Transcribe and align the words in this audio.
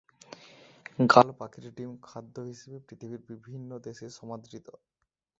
গাল 1.09 1.27
পাখির 1.39 1.65
ডিম 1.75 1.91
খাদ্য 2.03 2.35
হিসেবে 2.49 2.77
পৃথিবীর 2.87 3.21
বিভিন্ন 3.31 3.69
দেশেই 3.85 4.11
সমাদৃত। 4.17 4.67